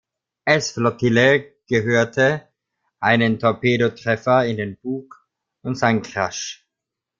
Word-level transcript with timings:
S-Flottille 0.47 1.57
gehörte, 1.67 2.47
einen 2.99 3.37
Torpedotreffer 3.37 4.47
in 4.47 4.57
den 4.57 4.77
Bug 4.77 5.29
und 5.61 5.77
sank 5.77 6.15
rasch. 6.15 6.67